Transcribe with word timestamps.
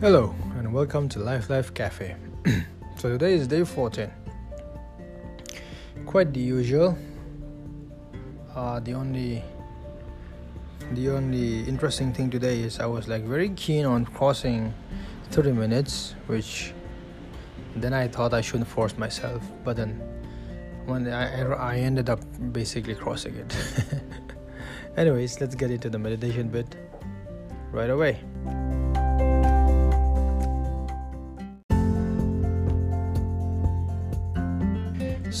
Hello 0.00 0.32
and 0.56 0.72
welcome 0.72 1.08
to 1.08 1.18
Life 1.18 1.50
Life 1.50 1.74
Cafe. 1.74 2.14
so 2.98 3.08
today 3.08 3.32
is 3.32 3.48
day 3.48 3.64
14. 3.64 4.08
Quite 6.06 6.32
the 6.32 6.38
usual. 6.38 6.96
Uh, 8.54 8.78
the 8.78 8.94
only 8.94 9.42
the 10.92 11.10
only 11.10 11.64
interesting 11.64 12.12
thing 12.12 12.30
today 12.30 12.60
is 12.60 12.78
I 12.78 12.86
was 12.86 13.08
like 13.08 13.24
very 13.24 13.48
keen 13.48 13.86
on 13.86 14.04
crossing 14.04 14.72
30 15.32 15.50
minutes, 15.50 16.14
which 16.28 16.72
then 17.74 17.92
I 17.92 18.06
thought 18.06 18.32
I 18.32 18.40
shouldn't 18.40 18.68
force 18.68 18.96
myself, 18.96 19.42
but 19.64 19.74
then 19.76 20.00
when 20.86 21.12
I, 21.12 21.42
I 21.42 21.78
ended 21.78 22.08
up 22.08 22.20
basically 22.52 22.94
crossing 22.94 23.34
it. 23.34 23.56
Anyways, 24.96 25.40
let's 25.40 25.56
get 25.56 25.72
into 25.72 25.90
the 25.90 25.98
meditation 25.98 26.50
bit 26.50 26.76
right 27.72 27.90
away. 27.90 28.20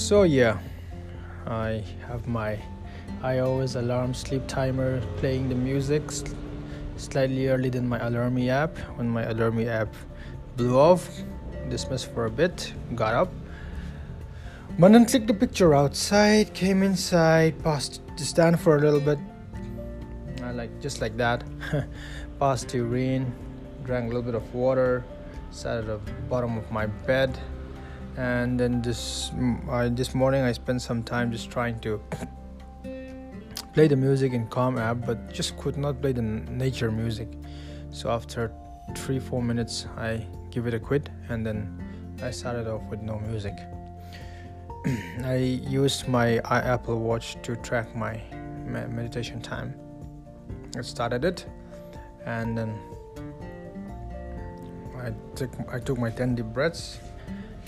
So 0.08 0.22
yeah, 0.22 0.56
I 1.46 1.84
have 2.06 2.26
my 2.26 2.58
iOS 3.20 3.76
alarm 3.76 4.14
sleep 4.14 4.40
timer 4.48 5.02
playing 5.18 5.50
the 5.50 5.54
music 5.54 6.02
slightly 6.96 7.48
early 7.48 7.68
than 7.68 7.86
my 7.86 7.98
Alarmy 7.98 8.48
app. 8.48 8.78
When 8.96 9.10
my 9.10 9.24
Alarmy 9.26 9.66
app 9.66 9.92
blew 10.56 10.78
off, 10.78 11.10
dismissed 11.68 12.10
for 12.14 12.24
a 12.24 12.30
bit, 12.30 12.72
got 12.94 13.12
up, 13.12 13.30
went 14.78 14.96
and 14.96 15.06
clicked 15.06 15.26
the 15.26 15.34
picture 15.34 15.74
outside, 15.74 16.54
came 16.54 16.82
inside, 16.82 17.62
passed 17.62 18.00
the 18.16 18.24
stand 18.24 18.58
for 18.58 18.78
a 18.78 18.80
little 18.80 19.00
bit, 19.00 19.18
I 20.42 20.52
like 20.52 20.80
just 20.80 21.02
like 21.02 21.18
that, 21.18 21.44
passed 22.40 22.70
to 22.70 22.78
urine, 22.78 23.30
drank 23.84 24.04
a 24.04 24.08
little 24.08 24.22
bit 24.22 24.34
of 24.34 24.54
water, 24.54 25.04
sat 25.50 25.76
at 25.76 25.86
the 25.86 25.98
bottom 26.30 26.56
of 26.56 26.72
my 26.72 26.86
bed 26.86 27.38
and 28.18 28.58
then 28.58 28.82
this 28.82 29.30
uh, 29.70 29.88
this 29.92 30.12
morning 30.12 30.42
I 30.42 30.50
spent 30.50 30.82
some 30.82 31.04
time 31.04 31.30
just 31.30 31.50
trying 31.50 31.78
to 31.80 32.00
play 33.74 33.86
the 33.86 33.94
music 33.96 34.32
in 34.32 34.48
Calm 34.48 34.76
app, 34.76 35.06
but 35.06 35.32
just 35.32 35.56
could 35.56 35.76
not 35.76 36.00
play 36.00 36.10
the 36.10 36.22
nature 36.22 36.90
music. 36.90 37.28
So 37.90 38.10
after 38.10 38.52
three 38.96 39.20
four 39.20 39.40
minutes, 39.40 39.86
I 39.96 40.26
give 40.50 40.66
it 40.66 40.74
a 40.74 40.80
quit, 40.80 41.10
and 41.28 41.46
then 41.46 41.60
I 42.20 42.32
started 42.32 42.66
off 42.66 42.82
with 42.90 43.02
no 43.02 43.20
music. 43.20 43.54
I 45.24 45.36
used 45.36 46.08
my 46.08 46.38
Apple 46.50 46.98
Watch 46.98 47.36
to 47.42 47.54
track 47.54 47.94
my 47.94 48.20
meditation 48.66 49.40
time. 49.40 49.74
I 50.76 50.82
started 50.82 51.24
it, 51.24 51.46
and 52.26 52.58
then 52.58 52.80
I 54.96 55.12
took 55.36 55.50
I 55.72 55.78
took 55.78 55.98
my 55.98 56.10
ten 56.10 56.34
deep 56.34 56.46
breaths 56.46 56.98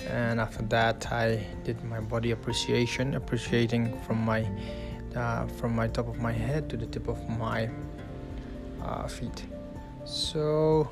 and 0.09 0.41
after 0.41 0.63
that 0.63 1.11
i 1.13 1.45
did 1.65 1.83
my 1.85 2.01
body 2.01 2.31
appreciation 2.31 3.15
appreciating 3.15 3.99
from 4.03 4.19
my 4.25 4.47
uh, 5.17 5.47
from 5.47 5.75
my 5.75 5.89
top 5.89 6.09
of 6.09 6.19
my 6.19 6.33
head 6.33 6.69
to 6.71 6.77
the 6.77 6.87
tip 6.87 7.09
of 7.09 7.29
my 7.29 7.69
uh, 8.83 9.07
feet. 9.07 9.45
So 10.05 10.89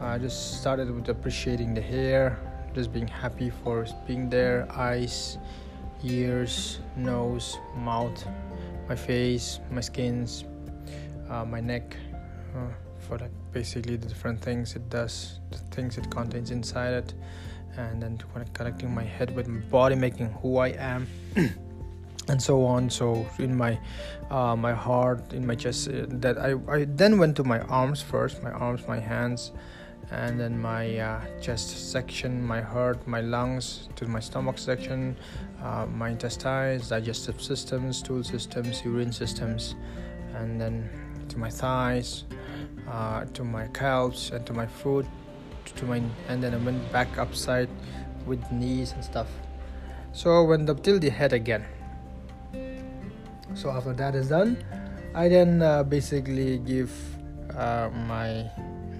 i 0.00 0.18
just 0.18 0.60
started 0.60 0.90
with 0.90 1.08
appreciating 1.08 1.72
the 1.72 1.80
hair 1.80 2.38
just 2.74 2.92
being 2.92 3.06
happy 3.06 3.50
for 3.62 3.86
being 4.06 4.28
there 4.28 4.66
eyes 4.72 5.38
ears 6.02 6.80
nose 6.96 7.56
mouth 7.76 8.26
my 8.88 8.96
face 8.96 9.60
my 9.70 9.80
skins 9.80 10.44
uh, 11.30 11.44
my 11.44 11.60
neck 11.60 11.96
uh, 12.56 12.66
for 12.98 13.18
like 13.18 13.30
basically 13.52 13.96
the 13.96 14.08
different 14.08 14.40
things 14.40 14.74
it 14.74 14.90
does 14.90 15.38
the 15.52 15.58
things 15.74 15.96
it 15.96 16.10
contains 16.10 16.50
inside 16.50 16.92
it 16.92 17.14
and 17.76 18.02
then 18.02 18.18
connecting 18.54 18.94
my 18.94 19.04
head 19.04 19.34
with 19.34 19.48
my 19.48 19.60
body 19.66 19.94
making 19.94 20.28
who 20.40 20.58
i 20.58 20.68
am 20.68 21.06
and 22.28 22.42
so 22.42 22.64
on. 22.64 22.88
So 22.90 23.26
in 23.38 23.56
my 23.56 23.78
uh, 24.30 24.56
my 24.56 24.72
heart 24.72 25.32
in 25.32 25.46
my 25.46 25.54
chest 25.54 25.88
uh, 25.88 26.06
that 26.08 26.38
I, 26.38 26.54
I 26.70 26.84
then 26.84 27.18
went 27.18 27.36
to 27.36 27.44
my 27.44 27.60
arms 27.60 28.00
first 28.00 28.42
my 28.42 28.50
arms 28.50 28.86
my 28.88 28.98
hands 28.98 29.52
and 30.10 30.38
then 30.38 30.60
my 30.60 30.98
uh, 30.98 31.20
chest 31.40 31.92
section 31.92 32.42
my 32.42 32.60
heart 32.60 33.06
my 33.06 33.20
lungs 33.20 33.88
to 33.96 34.06
my 34.06 34.20
stomach 34.20 34.58
section 34.58 35.16
uh, 35.62 35.86
my 35.86 36.10
intestines 36.10 36.88
digestive 36.88 37.40
systems 37.40 37.98
stool 37.98 38.22
systems 38.22 38.84
urine 38.84 39.12
systems 39.12 39.74
and 40.34 40.60
then 40.60 40.88
to 41.28 41.38
my 41.38 41.48
thighs 41.48 42.24
uh, 42.90 43.24
to 43.32 43.44
my 43.44 43.66
calves 43.68 44.30
and 44.30 44.44
to 44.46 44.52
my 44.52 44.66
foot 44.66 45.06
to 45.76 45.84
my 45.84 46.02
and 46.28 46.42
then 46.42 46.54
I 46.54 46.58
went 46.58 46.90
back 46.92 47.18
upside 47.18 47.68
with 48.26 48.40
knees 48.52 48.92
and 48.92 49.04
stuff. 49.04 49.28
So 50.12 50.30
I 50.30 50.40
went 50.46 50.70
up 50.70 50.82
till 50.82 50.98
the 50.98 51.10
head 51.10 51.32
again. 51.32 51.64
So 53.54 53.70
after 53.70 53.92
that 53.94 54.14
is 54.14 54.28
done, 54.28 54.62
I 55.14 55.28
then 55.28 55.62
uh, 55.62 55.82
basically 55.82 56.58
give 56.58 56.92
uh, 57.56 57.88
my 58.06 58.50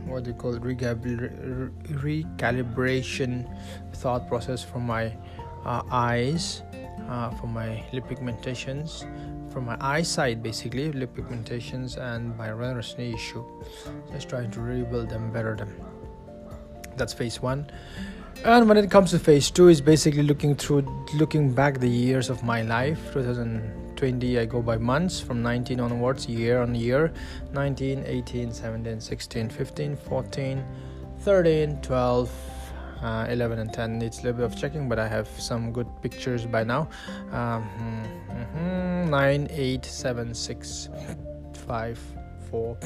what 0.06 0.24
do 0.24 0.30
you 0.30 0.36
call 0.36 0.54
it, 0.54 0.62
recalibration 0.62 3.44
thought 3.94 4.28
process 4.28 4.62
for 4.62 4.78
my 4.78 5.16
uh, 5.64 5.82
eyes, 5.90 6.62
uh, 7.08 7.30
for 7.30 7.46
my 7.46 7.82
lip 7.92 8.04
pigmentations, 8.06 9.06
for 9.50 9.62
my 9.62 9.78
eyesight 9.80 10.42
basically 10.42 10.92
lip 10.92 11.16
pigmentations 11.16 11.96
and 11.96 12.36
my 12.36 12.50
knee 12.98 13.14
issue. 13.14 13.42
Just 14.12 14.28
trying 14.28 14.50
to 14.50 14.60
rebuild 14.60 15.08
them, 15.08 15.32
better 15.32 15.56
them 15.56 15.74
that's 16.96 17.12
phase 17.12 17.40
one. 17.40 17.66
And 18.44 18.68
when 18.68 18.76
it 18.76 18.90
comes 18.90 19.10
to 19.12 19.18
phase 19.18 19.50
two 19.50 19.68
is 19.68 19.80
basically 19.80 20.22
looking 20.22 20.54
through 20.54 20.82
looking 21.14 21.52
back 21.52 21.80
the 21.80 21.88
years 21.88 22.28
of 22.28 22.42
my 22.42 22.60
life 22.62 23.00
2020 23.12 24.38
i 24.38 24.44
go 24.44 24.60
by 24.60 24.76
months 24.76 25.18
from 25.18 25.42
19 25.42 25.80
onwards 25.80 26.26
year 26.26 26.60
on 26.60 26.74
year 26.74 27.10
19 27.54 28.04
18 28.06 28.52
17 28.52 29.00
16 29.00 29.48
15 29.48 29.96
14 29.96 30.64
13 31.20 31.80
12 31.80 32.30
uh, 33.02 33.26
11 33.30 33.58
and 33.58 33.72
10 33.72 33.98
needs 33.98 34.18
a 34.18 34.22
little 34.24 34.38
bit 34.38 34.44
of 34.44 34.58
checking 34.58 34.88
but 34.88 34.98
i 34.98 35.08
have 35.08 35.28
some 35.38 35.72
good 35.72 35.86
pictures 36.02 36.44
by 36.46 36.64
now. 36.64 36.88
Um, 37.32 37.68
mm-hmm, 38.28 39.10
9 39.10 39.48
8 39.50 39.84
7 39.84 40.34
6 40.34 40.88
5 41.66 41.98
4 42.50 42.78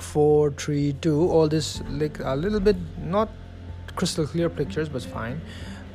four 0.00 0.50
three 0.50 0.94
two. 0.94 1.28
All 1.30 1.48
this 1.48 1.82
like 1.90 2.20
a 2.20 2.34
little 2.34 2.60
bit 2.60 2.76
not 2.98 3.28
crystal 3.94 4.26
clear 4.26 4.48
pictures 4.48 4.88
but 4.88 5.02
fine. 5.02 5.40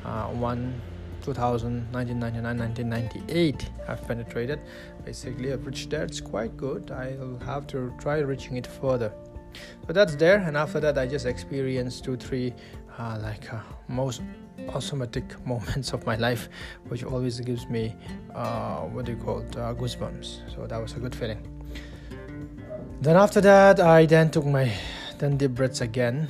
Uh, 0.06 0.28
one 0.28 0.81
2000 1.22 1.91
1999 1.91 2.57
1998 2.57 3.69
i've 3.88 4.07
penetrated. 4.07 4.59
Basically 5.06 5.53
i've 5.53 5.66
reached 5.66 5.89
there. 5.89 6.03
It's 6.03 6.22
quite 6.22 6.57
good. 6.57 6.91
I'll 6.91 7.39
have 7.45 7.67
to 7.67 7.94
try 8.00 8.19
reaching 8.19 8.57
it 8.57 8.67
further. 8.67 9.13
But 9.85 9.95
that's 9.95 10.16
there. 10.16 10.38
And 10.38 10.57
after 10.57 10.79
that 10.79 10.97
i 10.97 11.06
just 11.06 11.25
experienced 11.25 12.03
two 12.03 12.18
three 12.18 12.53
uh, 13.00 13.19
like 13.22 13.53
uh, 13.53 13.59
most 13.88 14.22
automatic 14.69 15.23
moments 15.45 15.94
of 15.94 16.06
my 16.06 16.16
life 16.16 16.50
which 16.89 17.03
always 17.03 17.39
gives 17.39 17.68
me 17.68 17.95
uh, 18.35 18.81
what 18.81 19.06
do 19.06 19.13
you 19.13 19.18
call 19.18 19.39
it 19.39 19.56
uh, 19.57 19.73
goosebumps. 19.73 20.53
So 20.56 20.66
that 20.68 20.81
was 20.81 20.94
a 20.94 21.00
good 21.00 21.16
feeling 21.16 21.60
then 23.01 23.17
after 23.17 23.41
that, 23.41 23.79
I 23.79 24.06
then 24.06 24.29
took 24.29 24.45
my 24.45 24.72
then 25.17 25.35
deep 25.35 25.51
breaths 25.51 25.81
again. 25.81 26.29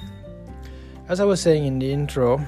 As 1.10 1.20
I 1.20 1.26
was 1.26 1.42
saying 1.42 1.66
in 1.66 1.80
the 1.80 1.92
intro, 1.92 2.40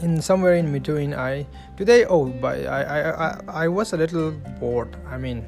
in 0.00 0.22
somewhere 0.22 0.54
in 0.54 0.72
between, 0.72 1.12
I 1.12 1.46
today 1.76 2.04
oh, 2.04 2.26
but 2.26 2.66
I 2.66 2.82
I 2.82 2.98
I, 3.10 3.40
I 3.64 3.68
was 3.68 3.92
a 3.92 3.96
little 3.96 4.30
bored. 4.60 4.96
I 5.10 5.18
mean, 5.18 5.44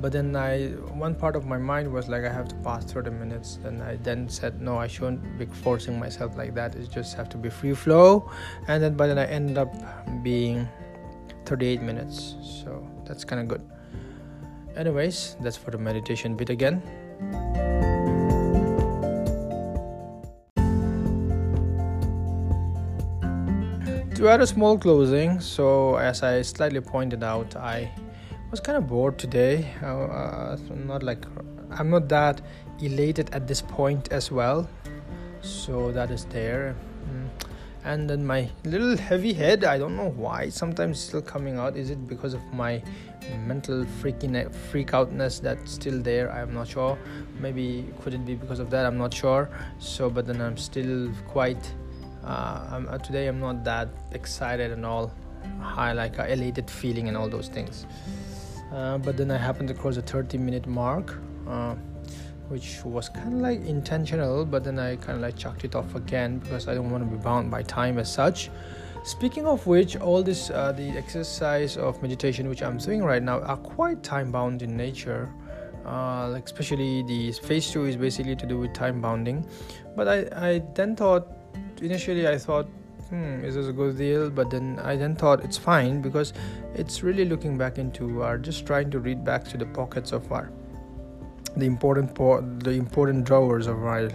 but 0.00 0.12
then 0.12 0.34
I 0.34 0.68
one 0.96 1.14
part 1.14 1.36
of 1.36 1.44
my 1.44 1.58
mind 1.58 1.92
was 1.92 2.08
like 2.08 2.24
I 2.24 2.32
have 2.32 2.48
to 2.48 2.56
pass 2.64 2.84
30 2.84 3.10
minutes. 3.10 3.58
And 3.64 3.82
I 3.82 3.96
then 3.96 4.26
said 4.26 4.62
no, 4.62 4.78
I 4.78 4.86
shouldn't 4.86 5.20
be 5.38 5.44
forcing 5.44 6.00
myself 6.00 6.34
like 6.34 6.54
that. 6.54 6.76
It 6.76 6.90
just 6.90 7.14
have 7.14 7.28
to 7.30 7.36
be 7.36 7.50
free 7.50 7.74
flow. 7.74 8.30
And 8.68 8.82
then 8.82 8.96
but 8.96 9.08
then 9.08 9.18
I 9.18 9.26
ended 9.26 9.58
up 9.58 9.68
being 10.22 10.66
38 11.44 11.82
minutes. 11.82 12.36
So 12.40 12.88
that's 13.04 13.22
kind 13.22 13.42
of 13.42 13.48
good 13.48 13.75
anyways 14.76 15.36
that's 15.40 15.56
for 15.56 15.70
the 15.70 15.78
meditation 15.78 16.36
bit 16.36 16.50
again. 16.50 16.82
To 24.16 24.28
add 24.30 24.40
a 24.40 24.46
small 24.46 24.78
closing 24.78 25.40
so 25.40 25.96
as 25.96 26.22
i 26.22 26.40
slightly 26.40 26.80
pointed 26.80 27.22
out 27.22 27.54
i 27.56 27.90
was 28.50 28.60
kind 28.60 28.78
of 28.78 28.86
bored 28.86 29.18
today. 29.18 29.68
Uh, 29.82 30.04
uh, 30.04 30.58
not 30.74 31.02
like 31.02 31.24
i'm 31.72 31.90
not 31.90 32.08
that 32.08 32.40
elated 32.80 33.28
at 33.34 33.46
this 33.46 33.62
point 33.62 34.12
as 34.12 34.30
well. 34.30 34.68
So 35.42 35.92
that 35.92 36.10
is 36.10 36.24
there. 36.26 36.74
Mm. 37.08 37.28
And 37.86 38.10
then 38.10 38.26
my 38.26 38.48
little 38.64 38.96
heavy 38.96 39.32
head 39.32 39.64
i 39.64 39.78
don't 39.78 39.96
know 39.96 40.10
why 40.10 40.48
sometimes 40.48 40.98
still 40.98 41.22
coming 41.22 41.56
out. 41.56 41.76
Is 41.76 41.90
it 41.90 42.06
because 42.08 42.34
of 42.34 42.42
my 42.52 42.82
mental 43.46 43.84
freaking 44.00 44.34
freak 44.70 44.92
outness 44.92 45.38
that's 45.38 45.72
still 45.72 46.00
there? 46.00 46.32
I'm 46.32 46.52
not 46.52 46.68
sure. 46.68 46.98
Maybe 47.40 47.86
could 48.00 48.14
it 48.14 48.24
be 48.24 48.34
because 48.34 48.58
of 48.58 48.70
that? 48.70 48.86
I'm 48.86 48.98
not 48.98 49.14
sure. 49.14 49.48
So 49.78 50.10
but 50.10 50.26
then 50.26 50.40
i'm 50.40 50.56
still 50.56 51.10
quite 51.28 51.64
uh, 52.24 52.66
I'm, 52.72 52.88
uh, 52.88 52.98
today 52.98 53.28
i'm 53.28 53.40
not 53.40 53.64
that 53.64 53.88
excited 54.12 54.72
and 54.72 54.84
all. 54.84 55.12
High 55.60 55.92
like 55.92 56.18
a 56.18 56.32
elated 56.32 56.68
feeling 56.68 57.06
and 57.08 57.16
all 57.16 57.28
those 57.28 57.48
things. 57.48 57.86
Uh, 58.72 58.98
but 58.98 59.16
then 59.16 59.30
i 59.30 59.36
happened 59.36 59.68
to 59.68 59.74
cross 59.74 59.94
the 59.94 60.02
30 60.02 60.38
minute 60.38 60.66
mark. 60.66 61.18
Uh, 61.46 61.76
which 62.48 62.84
was 62.84 63.08
kind 63.08 63.34
of 63.34 63.40
like 63.40 63.64
intentional 63.66 64.44
but 64.44 64.64
then 64.64 64.78
i 64.78 64.96
kind 64.96 65.16
of 65.16 65.20
like 65.20 65.36
chucked 65.36 65.64
it 65.64 65.74
off 65.74 65.94
again 65.94 66.38
because 66.38 66.68
i 66.68 66.74
don't 66.74 66.90
want 66.90 67.02
to 67.02 67.10
be 67.10 67.22
bound 67.22 67.50
by 67.50 67.62
time 67.62 67.98
as 67.98 68.12
such. 68.12 68.50
Speaking 69.06 69.46
of 69.46 69.64
which 69.68 69.96
all 69.96 70.20
this 70.20 70.50
uh, 70.50 70.72
the 70.72 70.88
exercise 70.90 71.76
of 71.76 72.02
meditation 72.02 72.48
which 72.48 72.60
i'm 72.60 72.76
doing 72.76 73.04
right 73.04 73.22
now 73.22 73.38
are 73.42 73.56
quite 73.56 74.02
time 74.02 74.32
bound 74.32 74.62
in 74.62 74.76
nature. 74.76 75.32
Uh, 75.84 76.36
especially 76.44 77.04
the 77.04 77.30
phase 77.30 77.70
two 77.70 77.84
is 77.84 77.96
basically 77.96 78.34
to 78.34 78.44
do 78.44 78.58
with 78.58 78.72
time 78.72 79.00
bounding. 79.00 79.46
But 79.94 80.08
i 80.08 80.48
i 80.48 80.62
then 80.74 80.96
thought 80.96 81.28
initially 81.80 82.26
i 82.26 82.36
thought 82.36 82.66
hmm 83.10 83.44
is 83.44 83.54
this 83.54 83.68
a 83.68 83.72
good 83.72 83.96
deal? 83.96 84.28
But 84.28 84.50
then 84.50 84.80
i 84.82 84.96
then 84.96 85.14
thought 85.14 85.44
it's 85.44 85.56
fine 85.56 86.02
because 86.02 86.32
it's 86.74 87.04
really 87.04 87.24
looking 87.24 87.56
back 87.56 87.78
into 87.78 88.22
our 88.22 88.38
just 88.38 88.66
trying 88.66 88.90
to 88.90 88.98
read 88.98 89.24
back 89.24 89.44
to 89.50 89.56
the 89.56 89.66
pockets 89.66 90.10
of 90.10 90.32
our 90.32 90.50
the 91.56 91.64
important 91.64 92.14
po- 92.14 92.42
the 92.58 92.72
important 92.72 93.24
drawers 93.24 93.66
of 93.66 93.78
my 93.78 94.08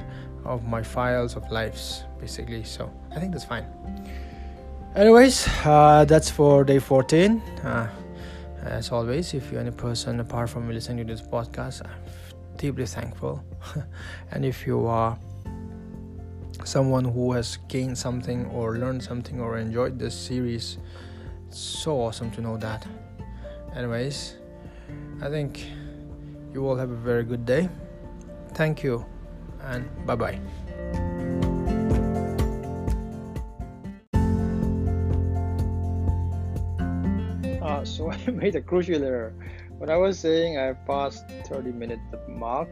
of 0.46 0.66
my 0.66 0.82
files 0.82 1.36
of 1.36 1.50
lives 1.52 2.04
basically. 2.20 2.64
So 2.64 2.92
i 3.12 3.20
think 3.20 3.32
that's 3.32 3.46
fine. 3.46 3.66
Anyways 4.96 5.48
uh, 5.66 6.06
that's 6.06 6.30
for 6.30 6.64
day 6.64 6.80
14 6.80 7.40
uh, 7.64 7.88
as 8.64 8.92
always 8.92 9.34
if 9.34 9.52
you're 9.52 9.62
any 9.62 9.72
person 9.72 10.20
apart 10.20 10.50
from 10.50 10.68
me 10.68 10.74
listening 10.74 11.08
to 11.08 11.14
this 11.14 11.22
podcast 11.22 11.82
i'm 11.86 11.92
deeply 12.58 12.86
thankful. 12.86 13.44
And 14.32 14.46
if 14.46 14.68
you 14.68 14.86
are 14.86 15.18
someone 16.64 17.06
who 17.06 17.32
has 17.34 17.58
gained 17.68 17.98
something 17.98 18.46
or 18.48 18.78
learned 18.78 19.02
something 19.02 19.40
or 19.40 19.58
enjoyed 19.58 19.98
this 19.98 20.14
series 20.14 20.78
it's 21.48 21.60
so 21.60 22.00
awesome 22.00 22.30
to 22.32 22.42
know 22.42 22.58
that. 22.58 22.86
Anyways 23.76 24.36
i 25.22 25.30
think 25.30 25.66
you 26.54 26.68
all 26.68 26.76
have 26.76 26.92
a 26.92 26.96
very 26.96 27.24
good 27.24 27.46
day. 27.46 27.70
Thank 28.54 28.84
you 28.84 29.06
and 29.64 29.86
bye 30.06 30.16
bye 30.16 30.40
uh, 37.62 37.86
so 37.86 38.12
i 38.28 38.32
made 38.32 38.56
a 38.56 38.62
crucial 38.62 39.04
error. 39.04 39.34
When 39.78 39.90
i 39.90 39.98
was 39.98 40.20
saying 40.20 40.58
i 40.58 40.74
passed 40.74 41.26
30 41.46 41.72
minute 41.72 42.00
mark 42.28 42.70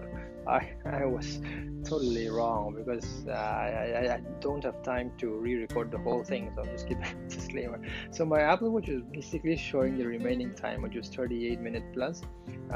I, 0.49 0.73
I 0.85 1.05
was 1.05 1.39
totally 1.85 2.27
wrong 2.29 2.75
because 2.75 3.25
uh, 3.27 3.31
I, 3.31 4.15
I 4.15 4.21
don't 4.41 4.63
have 4.63 4.81
time 4.83 5.11
to 5.19 5.27
re-record 5.37 5.91
the 5.91 5.97
whole 5.97 6.23
thing 6.23 6.51
so 6.55 6.61
I'll 6.61 6.67
just 6.67 6.87
give 6.87 6.97
a 7.01 7.29
disclaimer. 7.29 7.79
So 8.11 8.25
my 8.25 8.41
Apple 8.41 8.69
Watch 8.71 8.89
is 8.89 9.01
basically 9.11 9.55
showing 9.55 9.97
the 9.97 10.05
remaining 10.05 10.53
time 10.55 10.81
which 10.81 10.95
is 10.95 11.07
38 11.09 11.59
minutes 11.59 11.85
plus 11.93 12.21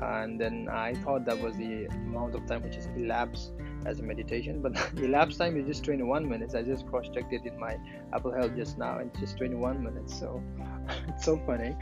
and 0.02 0.40
then 0.40 0.68
I 0.70 0.94
thought 0.94 1.26
that 1.26 1.40
was 1.40 1.56
the 1.58 1.86
amount 1.86 2.36
of 2.36 2.46
time 2.48 2.64
which 2.64 2.76
is 2.76 2.88
elapsed 2.96 3.54
as 3.86 4.00
a 4.00 4.04
meditation 4.04 4.62
but 4.62 4.74
the 4.96 5.06
elapsed 5.06 5.40
time 5.40 5.60
is 5.60 5.66
just 5.66 5.84
21 5.84 6.28
minutes. 6.28 6.56
I 6.56 6.62
just 6.62 6.88
cross-checked 6.88 7.34
it 7.34 7.46
in 7.46 7.60
my 7.60 7.78
Apple 8.14 8.32
Health 8.32 8.56
just 8.56 8.78
now 8.78 9.00
and 9.00 9.10
it's 9.12 9.20
just 9.20 9.38
21 9.38 9.84
minutes 9.84 10.18
so 10.18 10.42
it's 11.08 11.26
so 11.26 11.38
funny 11.46 11.76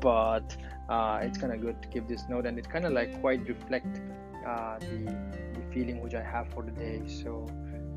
but 0.00 0.56
uh, 0.88 1.20
it's 1.22 1.38
kind 1.38 1.52
of 1.52 1.60
good 1.60 1.80
to 1.82 1.88
give 1.88 2.08
this 2.08 2.24
note 2.28 2.46
and 2.46 2.58
it 2.58 2.68
kind 2.68 2.84
of 2.84 2.92
like 2.92 3.20
quite 3.20 3.46
reflect 3.48 4.00
uh, 4.46 4.78
the, 4.78 5.14
the 5.54 5.62
feeling 5.72 6.00
which 6.00 6.14
I 6.14 6.22
have 6.22 6.48
for 6.48 6.62
the 6.62 6.72
day. 6.72 7.02
So 7.06 7.46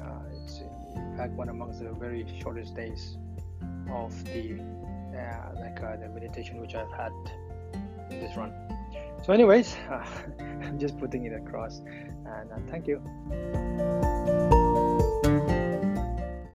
uh, 0.01 0.43
it's 0.43 0.61
in 0.95 1.13
fact 1.17 1.33
one 1.33 1.49
amongst 1.49 1.79
the 1.79 1.91
very 1.91 2.25
shortest 2.41 2.75
days 2.75 3.17
of 3.91 4.11
the 4.25 4.59
uh, 5.15 5.59
like 5.59 5.81
uh, 5.81 5.95
the 5.97 6.09
meditation 6.09 6.59
which 6.59 6.75
I've 6.75 6.91
had 6.91 7.11
in 8.09 8.19
this 8.19 8.35
run. 8.35 8.53
So, 9.25 9.33
anyways, 9.33 9.75
I'm 10.39 10.77
just 10.77 10.99
putting 10.99 11.25
it 11.25 11.33
across, 11.33 11.81
and 12.25 12.69
thank 12.69 12.85
you. 12.87 13.01